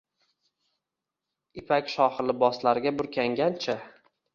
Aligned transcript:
Ipak-shohi 1.65 2.29
liboslarga 2.33 2.99
burkangancha 3.01 3.83